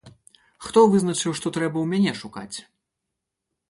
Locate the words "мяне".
1.95-2.11